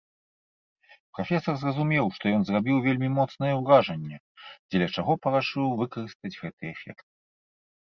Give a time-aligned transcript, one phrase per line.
[1.17, 4.17] Прафесар зразумеў, што ён зрабіў вельмі моцнае ўражанне,
[4.69, 7.09] дзеля чаго парашыў выкарыстаць гэты эфект.